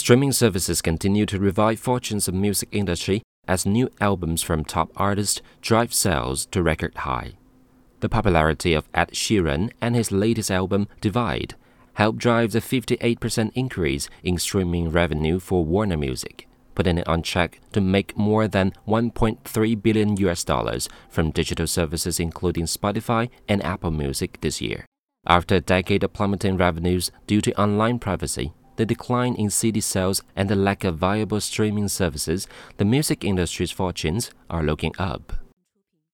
[0.00, 5.42] Streaming services continue to revive fortunes of music industry as new albums from top artists
[5.60, 7.32] drive sales to record high.
[8.00, 11.54] The popularity of Ed Sheeran and his latest album Divide
[11.92, 17.60] helped drive the 58% increase in streaming revenue for Warner Music, putting it on track
[17.72, 23.90] to make more than 1.3 billion US dollars from digital services including Spotify and Apple
[23.90, 24.86] Music this year.
[25.26, 30.22] After a decade of plummeting revenues due to online privacy, the decline in CD sales,
[30.34, 32.46] and the lack of viable streaming services,
[32.76, 35.32] the music industry's fortunes are looking up.